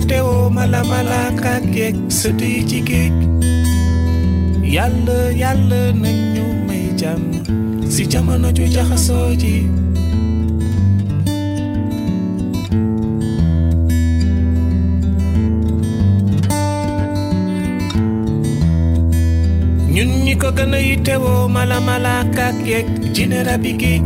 ko 0.00 0.26
oh, 0.26 0.50
gën 0.50 0.50
a 0.50 0.50
yittewoo 0.50 0.50
mala 0.50 0.80
malaaka 0.84 1.50
ak 1.62 1.66
yeeg 1.76 1.96
sët 2.10 2.40
ci 2.68 2.78
géej 2.88 3.14
yàlla 4.74 5.18
yàlla 5.40 5.92
nañ 6.02 6.18
may 6.66 6.84
jàmm. 6.98 7.44
Si 7.94 8.02
jamono 8.10 8.48
ju 8.56 8.64
jaxasoo 8.74 9.34
ji. 9.40 9.54
Ñun 19.94 20.10
ñi 20.24 20.34
ko 20.42 20.48
gën 20.56 20.74
a 20.74 20.78
yittewoo 20.88 21.48
mala 21.48 21.78
malaaka 21.80 22.44
ak 22.50 22.58
yeeg 22.66 22.86
jinne 23.14 23.38
rabi 23.46 23.72
géej 23.82 24.02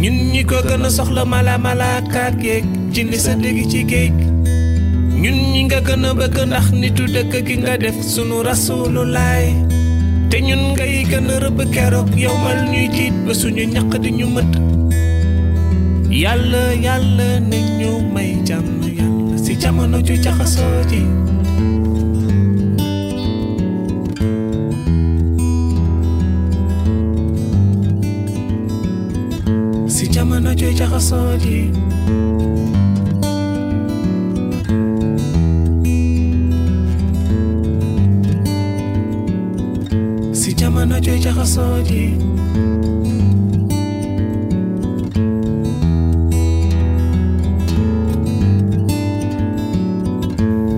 ñun 0.00 0.16
ñi 0.32 0.42
ko 0.50 0.56
gën 0.68 0.84
a 0.86 0.90
soxla 0.96 1.24
mala 1.32 1.58
malaaka 1.58 2.20
ak 2.32 2.40
yeeg 2.46 2.64
jinne 2.94 3.16
sa 3.24 3.34
dégg 3.42 3.68
ci 3.70 3.84
géej 3.84 4.29
ñun 5.22 5.38
ñi 5.52 5.60
nga 5.66 5.78
gën 5.86 6.04
a 6.08 6.10
bëgg 6.18 6.36
ndax 6.50 6.66
nitu 6.80 7.04
dëkk 7.14 7.32
gi 7.46 7.56
nga 7.62 7.74
def 7.82 7.96
sunu 8.12 8.36
rasulu 8.48 9.02
laay 9.14 9.46
te 10.30 10.36
ñun 10.46 10.62
ngay 10.72 10.94
gën 11.10 11.26
a 11.34 11.36
rëbb 11.44 11.58
keroog 11.74 12.10
yow 12.24 12.36
mal 12.44 12.60
ñuy 12.72 12.86
tiit 12.94 13.14
ba 13.26 13.32
suñu 13.40 13.64
ñaq 13.74 13.90
di 14.02 14.10
ñu 14.18 14.26
mët. 14.34 14.52
Yàlla 16.22 16.62
yàlla 16.86 17.28
ne 17.50 17.58
ñu 17.78 17.90
may 18.14 18.30
jàmm 18.48 18.80
yàlla 18.98 19.36
si 19.44 19.52
jamono 19.62 19.98
ju 20.06 20.14
jaxasoo 20.24 20.80
ji. 20.90 21.00
Si 29.94 30.06
jamono 30.14 30.50
ju 30.54 30.68
jaxasoo 30.78 31.36
ji 31.42 31.58
si 40.90 41.00
ju 41.06 41.14
jaxasoo 41.24 41.82
ji 41.88 42.04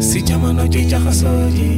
si 0.01 0.19
jamono 0.29 0.65
ju 0.73 0.81
jaxasoo 0.93 1.49
ji 1.57 1.71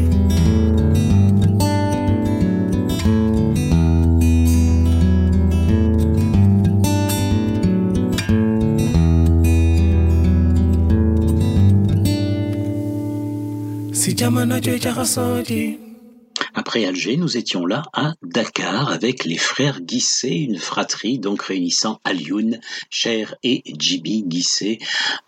si 13.92 14.14
jamono 14.18 14.60
ji 15.46 15.83
Après 16.74 17.16
nous 17.16 17.36
étions 17.36 17.66
là 17.66 17.84
à 17.92 18.14
Dakar 18.24 18.90
avec 18.90 19.24
les 19.24 19.36
frères 19.36 19.80
Guissé, 19.80 20.30
une 20.30 20.58
fratrie 20.58 21.20
donc 21.20 21.42
réunissant 21.42 22.00
Alioune, 22.02 22.58
Cher 22.90 23.36
et 23.44 23.62
Djibi 23.78 24.24
Guissé, 24.24 24.80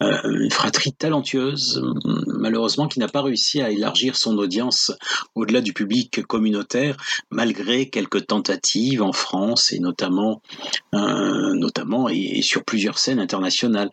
euh, 0.03 0.19
une 0.25 0.51
fratrie 0.51 0.93
talentueuse, 0.93 1.81
malheureusement 2.37 2.89
qui 2.89 2.99
n'a 2.99 3.09
pas 3.09 3.23
réussi 3.23 3.61
à 3.61 3.71
élargir 3.71 4.17
son 4.17 4.37
audience 4.39 4.93
au-delà 5.35 5.61
du 5.61 5.73
public 5.73 6.25
communautaire, 6.27 6.97
malgré 7.31 7.89
quelques 7.89 8.27
tentatives 8.27 9.03
en 9.03 9.13
France 9.13 9.73
et 9.73 9.79
notamment, 9.79 10.43
euh, 10.95 11.55
notamment 11.55 12.09
et, 12.09 12.43
sur 12.43 12.65
plusieurs 12.65 12.99
scènes 12.99 13.21
internationales. 13.21 13.91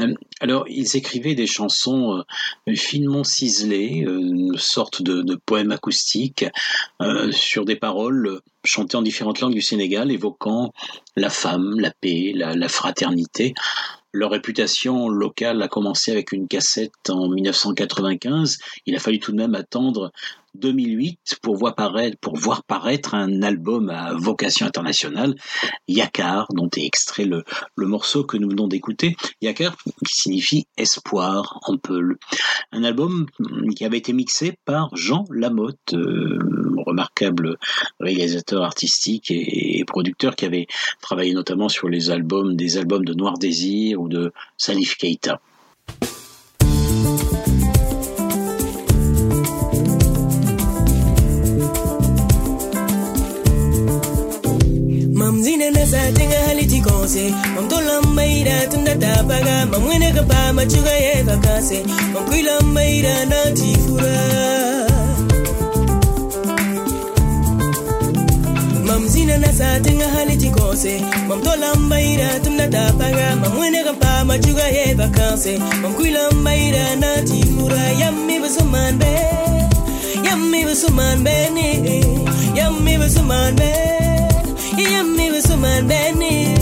Euh, 0.00 0.14
alors, 0.40 0.64
ils 0.68 0.96
écrivaient 0.96 1.34
des 1.34 1.46
chansons 1.46 2.24
finement 2.74 3.24
ciselées, 3.24 4.04
une 4.06 4.56
sorte 4.56 5.02
de, 5.02 5.22
de 5.22 5.34
poème 5.34 5.70
acoustique. 5.70 6.44
Euh, 7.00 7.32
sur 7.32 7.64
des 7.64 7.76
paroles 7.76 8.40
chantées 8.64 8.96
en 8.96 9.02
différentes 9.02 9.40
langues 9.40 9.54
du 9.54 9.62
Sénégal, 9.62 10.10
évoquant 10.10 10.72
la 11.16 11.30
femme, 11.30 11.78
la 11.80 11.90
paix, 11.90 12.32
la, 12.34 12.54
la, 12.54 12.68
fraternité. 12.68 13.54
Leur 14.12 14.30
réputation 14.30 15.08
locale 15.08 15.62
a 15.62 15.68
commencé 15.68 16.12
avec 16.12 16.32
une 16.32 16.46
cassette 16.46 17.08
en 17.08 17.28
1995. 17.28 18.58
Il 18.86 18.94
a 18.94 18.98
fallu 18.98 19.18
tout 19.18 19.32
de 19.32 19.36
même 19.38 19.54
attendre 19.54 20.12
2008 20.54 21.38
pour 21.42 21.56
voir 21.56 21.74
paraître, 21.74 23.14
un 23.14 23.42
album 23.42 23.90
à 23.90 24.14
vocation 24.14 24.66
internationale, 24.66 25.34
Yakar, 25.88 26.46
dont 26.52 26.68
est 26.76 26.84
extrait 26.84 27.24
le, 27.24 27.44
le 27.76 27.86
morceau 27.86 28.24
que 28.24 28.36
nous 28.36 28.48
venons 28.48 28.68
d'écouter. 28.68 29.16
Yakar, 29.40 29.76
qui 30.06 30.14
signifie 30.14 30.66
espoir 30.76 31.58
en 31.62 31.76
peul. 31.78 32.18
Un 32.72 32.84
album 32.84 33.26
qui 33.76 33.84
avait 33.84 33.98
été 33.98 34.12
mixé 34.12 34.58
par 34.64 34.94
Jean 34.94 35.24
Lamotte, 35.30 35.94
euh, 35.94 36.38
remarquable 36.86 37.56
réalisateur 38.00 38.62
artistique 38.62 39.30
et, 39.30 39.78
et, 39.78 39.84
producteur 39.84 40.36
qui 40.36 40.44
avait 40.44 40.66
travaillé 41.00 41.34
notamment 41.34 41.68
sur 41.68 41.88
les 41.88 42.10
albums, 42.10 42.56
des 42.56 42.76
albums 42.76 43.04
de 43.04 43.14
Noir 43.14 43.38
Désir 43.38 44.00
ou 44.00 44.08
de 44.08 44.32
Salif 44.56 44.96
Keita. 44.96 45.40
sinene 55.52 55.86
satinga 55.86 56.38
halitikose 56.46 57.34
mamtolammaira 57.54 58.66
tundatapaga 58.66 59.66
mamwenekapa 59.66 60.52
machugayekakase 60.52 61.84
mamkwilammaira 62.14 63.24
natifura 63.24 64.16
mamzina 68.86 69.38
na 69.38 69.52
satinga 69.52 70.08
halitikose 70.08 71.02
mamtolammaira 71.28 72.40
tundatapaga 72.40 73.36
mamwenekapa 73.36 74.24
Yami 74.24 75.58
mamkwilammaira 75.82 76.96
natifura 76.96 77.82
yammivasomanbe 78.00 79.06
yammivasomanbene 80.24 81.70
eh. 81.96 82.04
yammivasomanbe 82.54 83.72
Iya 84.72 85.04
mi 85.04 85.28
wi 85.32 85.40
suman 85.44 85.84
beni 85.84 86.61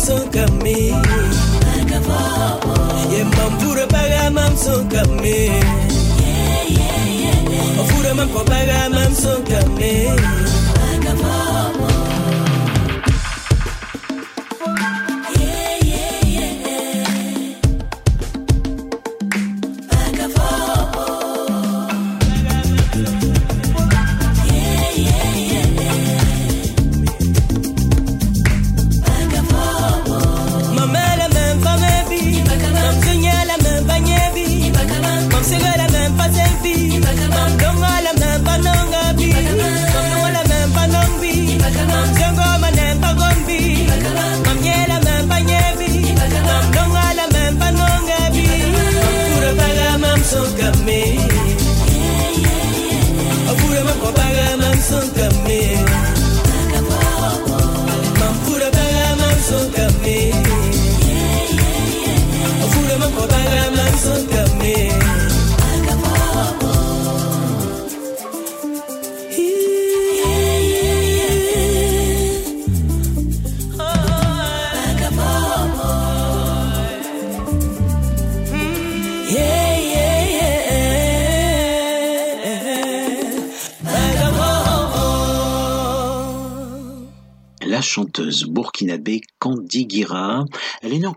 msokame 0.00 0.94
yembambura 3.12 3.86
bagama 3.86 4.50
msokame 4.50 5.50
ofura 7.80 8.14
mampo 8.14 8.44
bagama 8.44 9.08
msokame 9.10 9.92
yeah, 9.92 10.14
yeah, 10.16 10.40
yeah, 10.40 10.40
yeah. 10.40 10.49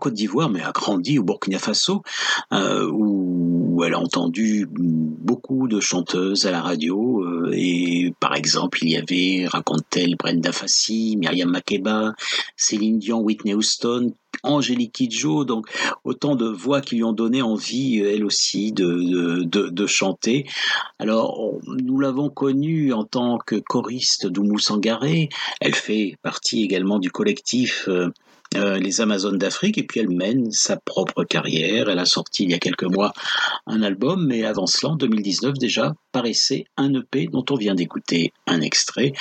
Côte 0.04 0.12
d'Ivoire, 0.12 0.50
mais 0.50 0.60
a 0.60 0.70
grandi 0.70 1.18
au 1.18 1.22
Burkina 1.22 1.58
Faso, 1.58 2.02
euh, 2.52 2.90
où 2.92 3.82
elle 3.84 3.94
a 3.94 3.98
entendu 3.98 4.68
beaucoup 4.70 5.66
de 5.66 5.80
chanteuses 5.80 6.44
à 6.44 6.50
la 6.50 6.60
radio. 6.60 7.22
Euh, 7.22 7.50
et 7.54 8.12
par 8.20 8.34
exemple, 8.34 8.80
il 8.82 8.90
y 8.90 8.96
avait, 8.98 9.46
raconte-t-elle, 9.48 10.16
Brenda 10.16 10.52
Fassi, 10.52 11.16
Myriam 11.18 11.50
Makeba, 11.50 12.12
Céline 12.54 12.98
Dion, 12.98 13.20
Whitney 13.20 13.54
Houston, 13.54 14.12
Angélique 14.42 14.92
Kidjo, 14.92 15.46
donc 15.46 15.66
autant 16.04 16.36
de 16.36 16.46
voix 16.46 16.82
qui 16.82 16.96
lui 16.96 17.04
ont 17.04 17.14
donné 17.14 17.40
envie, 17.40 18.00
elle 18.00 18.24
aussi, 18.24 18.72
de, 18.72 19.44
de, 19.44 19.68
de, 19.70 19.86
chanter. 19.86 20.44
Alors, 20.98 21.54
nous 21.66 21.98
l'avons 21.98 22.28
connue 22.28 22.92
en 22.92 23.04
tant 23.04 23.38
que 23.38 23.56
choriste 23.56 24.26
d'Oumou 24.26 24.58
Sangaré. 24.58 25.30
Elle 25.60 25.74
fait 25.74 26.16
partie 26.22 26.62
également 26.62 26.98
du 26.98 27.10
collectif 27.10 27.88
euh, 27.88 28.10
euh, 28.56 28.78
les 28.78 29.00
Amazones 29.00 29.38
d'Afrique, 29.38 29.78
et 29.78 29.82
puis 29.82 30.00
elle 30.00 30.10
mène 30.10 30.50
sa 30.50 30.76
propre 30.76 31.24
carrière. 31.24 31.88
Elle 31.88 31.98
a 31.98 32.04
sorti 32.04 32.44
il 32.44 32.50
y 32.50 32.54
a 32.54 32.58
quelques 32.58 32.84
mois 32.84 33.12
un 33.66 33.82
album, 33.82 34.26
mais 34.26 34.44
avant 34.44 34.66
cela, 34.66 34.92
en 34.92 34.96
2019 34.96 35.54
déjà, 35.54 35.94
paraissait 36.12 36.64
un 36.76 36.94
EP 36.94 37.26
dont 37.26 37.44
on 37.50 37.56
vient 37.56 37.74
d'écouter 37.74 38.32
un 38.46 38.60
extrait. 38.60 39.12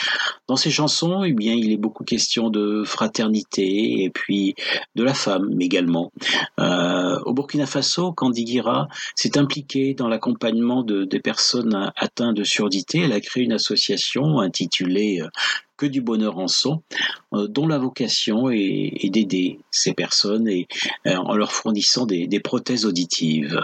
Dans 0.47 0.55
ses 0.55 0.69
chansons, 0.69 1.23
eh 1.23 1.33
bien, 1.33 1.53
il 1.53 1.71
est 1.71 1.77
beaucoup 1.77 2.03
question 2.03 2.49
de 2.49 2.83
fraternité 2.85 4.03
et 4.03 4.09
puis 4.09 4.55
de 4.95 5.03
la 5.03 5.13
femme 5.13 5.59
également. 5.59 6.11
Euh, 6.59 7.19
au 7.25 7.33
Burkina 7.33 7.65
Faso, 7.65 8.11
Candy 8.11 8.43
Guira 8.43 8.87
s'est 9.15 9.37
impliquée 9.37 9.93
dans 9.93 10.07
l'accompagnement 10.07 10.83
de, 10.83 11.05
des 11.05 11.19
personnes 11.19 11.91
atteintes 11.95 12.35
de 12.35 12.43
surdité. 12.43 12.99
Elle 12.99 13.13
a 13.13 13.21
créé 13.21 13.43
une 13.43 13.53
association 13.53 14.39
intitulée 14.39 15.21
euh, 15.21 15.29
que 15.77 15.85
du 15.85 16.01
bonheur 16.01 16.37
en 16.37 16.47
son, 16.47 16.81
euh, 17.33 17.47
dont 17.47 17.67
la 17.67 17.77
vocation 17.77 18.49
est, 18.49 19.09
d'aider 19.09 19.59
ces 19.71 19.93
personnes 19.93 20.47
euh, 20.47 21.15
en 21.15 21.35
leur 21.35 21.51
fournissant 21.51 22.05
des 22.05 22.39
prothèses 22.39 22.85
auditives. 22.85 23.59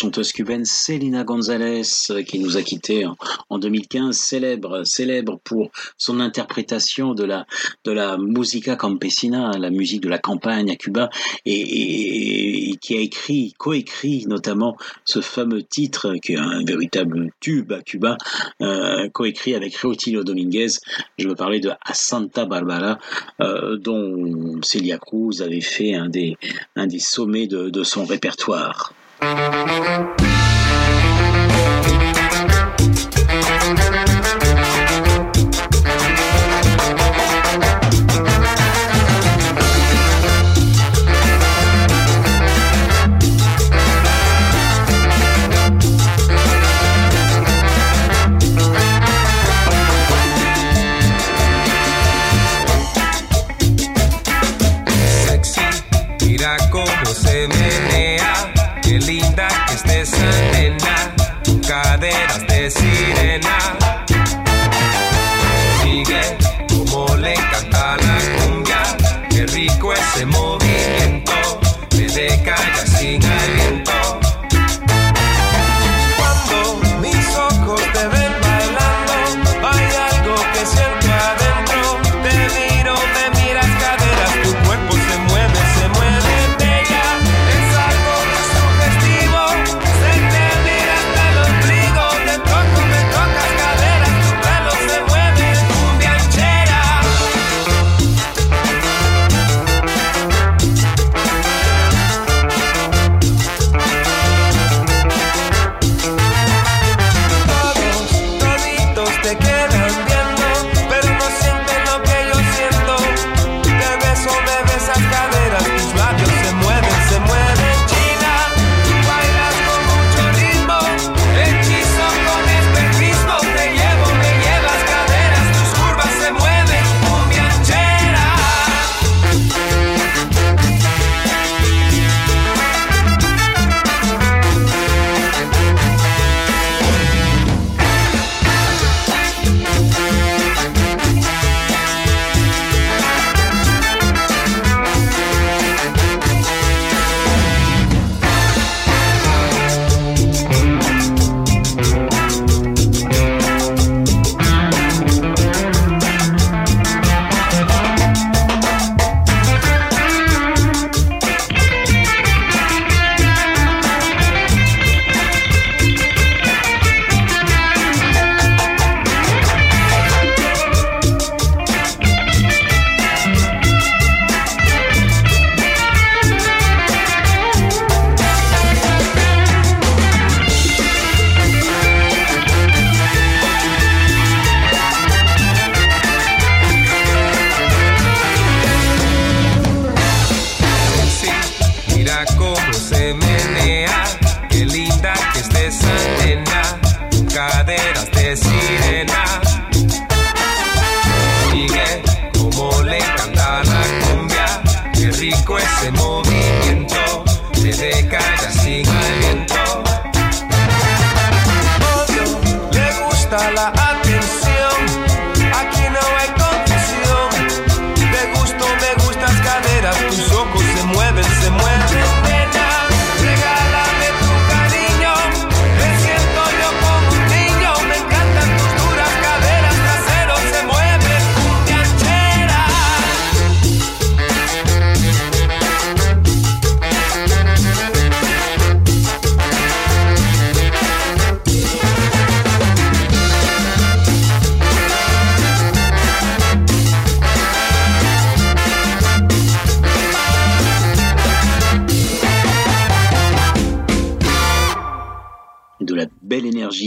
Chanteuse 0.00 0.32
cubaine 0.32 0.64
Selena 0.64 1.24
González 1.24 1.82
qui 2.26 2.38
nous 2.38 2.56
a 2.56 2.62
quittés 2.62 3.04
en, 3.50 3.58
2015, 3.58 4.16
célèbre, 4.16 4.82
célèbre 4.84 5.38
pour 5.44 5.70
son 5.98 6.20
interprétation 6.20 7.12
de 7.12 7.24
la 7.24 7.46
de 7.84 7.92
la 7.92 8.16
musica 8.16 8.76
campesina, 8.76 9.50
la 9.58 9.68
musique 9.68 10.00
de 10.00 10.08
la 10.08 10.18
campagne 10.18 10.70
à 10.70 10.76
Cuba, 10.76 11.10
et, 11.44 12.72
qui 12.80 12.96
a 12.96 13.00
écrit, 13.00 13.52
coécrit 13.58 14.24
notamment 14.26 14.74
ce 15.04 15.20
fameux 15.20 15.62
titre 15.62 16.14
qui 16.22 16.32
est 16.32 16.38
un 16.38 16.64
véritable 16.64 17.30
tube 17.40 17.70
à 17.72 17.82
Cuba, 17.82 18.16
euh, 18.62 19.10
coécrit 19.10 19.54
avec 19.54 19.76
Rutilio 19.76 20.24
Dominguez. 20.24 20.78
Je 21.18 21.28
veux 21.28 21.34
parler 21.34 21.60
de 21.60 21.68
A 21.68 21.92
Santa 21.92 22.46
Barbara, 22.46 22.98
euh, 23.42 23.76
dont 23.76 24.60
Celia 24.62 24.96
Cruz 24.96 25.42
avait 25.42 25.60
fait 25.60 25.94
un 25.94 26.08
des 26.08 26.38
un 26.74 26.86
des 26.86 27.00
sommets 27.00 27.46
de, 27.46 27.68
de 27.68 27.82
son 27.82 28.06
répertoire. 28.06 28.94
Müzik 29.22 30.29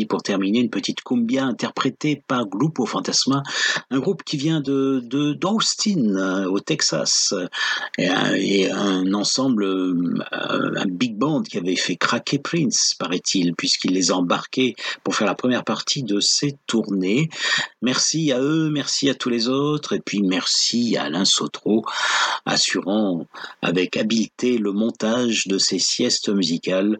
pour 0.05 0.23
terminer, 0.23 0.59
une 0.59 0.69
petite 0.69 1.01
cumbia 1.01 1.45
interprétée 1.45 2.23
par 2.27 2.45
Grupo 2.45 2.85
Fantasma, 2.85 3.43
un 3.89 3.99
groupe 3.99 4.23
qui 4.23 4.37
vient 4.37 4.61
de 4.61 5.01
d'Austin 5.33 6.15
euh, 6.15 6.45
au 6.45 6.59
Texas 6.59 7.33
et 7.97 8.69
un, 8.71 9.13
ensemble, 9.13 9.63
euh, 9.65 10.73
un 10.77 10.85
big 10.85 11.17
band 11.17 11.43
qui 11.43 11.57
avait 11.57 11.75
fait 11.75 11.95
craquer 11.95 12.39
Prince, 12.39 12.95
paraît-il, 12.97 13.55
puisqu'il 13.55 13.93
les 13.93 14.11
a 14.11 14.15
embarqués 14.15 14.75
pour 15.03 15.15
faire 15.15 15.27
la 15.27 15.35
première 15.35 15.63
partie 15.63 16.03
de 16.03 16.19
ses 16.19 16.57
tournées. 16.67 17.29
Merci 17.81 18.31
à 18.31 18.39
eux, 18.39 18.69
merci 18.69 19.09
à 19.09 19.15
tous 19.15 19.29
les 19.29 19.47
autres, 19.47 19.93
et 19.93 19.99
puis 19.99 20.21
merci 20.21 20.97
à 20.97 21.03
Alain 21.03 21.25
Sautreau, 21.25 21.85
assurant 22.45 23.25
avec 23.61 23.97
habileté 23.97 24.57
le 24.57 24.71
montage 24.71 25.47
de 25.47 25.57
ces 25.57 25.79
siestes 25.79 26.29
musicales 26.29 26.97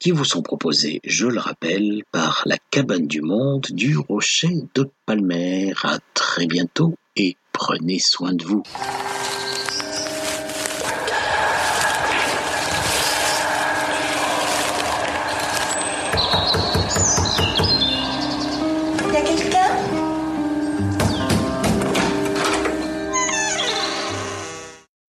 qui 0.00 0.10
vous 0.10 0.24
sont 0.24 0.42
proposées, 0.42 1.00
je 1.04 1.26
le 1.26 1.38
rappelle, 1.38 2.02
par 2.10 2.42
la 2.46 2.56
cabane 2.70 3.06
du 3.06 3.20
monde 3.20 3.66
du 3.70 3.98
Rocher 3.98 4.56
de 4.74 4.90
Palmer. 5.04 5.74
À 5.82 5.98
très 6.14 6.46
bientôt 6.46 6.94
et 7.16 7.36
prenez 7.52 7.98
soin 7.98 8.32
de 8.32 8.44
vous. 8.44 8.62